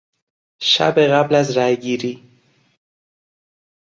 شب 0.61 0.99
قبل 0.99 1.35
از 1.35 1.57
رای 1.57 1.77
گیری 1.77 2.31